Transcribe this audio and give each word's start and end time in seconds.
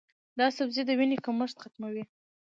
دا 0.39 0.47
سبزی 0.57 0.81
د 0.85 0.89
وینې 0.99 1.17
کمښت 1.25 1.57
ختموي. 1.63 2.03